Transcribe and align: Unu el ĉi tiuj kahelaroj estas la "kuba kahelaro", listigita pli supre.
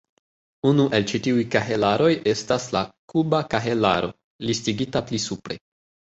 Unu 0.67 0.83
el 0.99 1.03
ĉi 1.09 1.19
tiuj 1.25 1.41
kahelaroj 1.55 2.07
estas 2.31 2.65
la 2.75 2.81
"kuba 3.13 3.41
kahelaro", 3.51 4.09
listigita 4.53 5.03
pli 5.11 5.21
supre. 5.27 5.59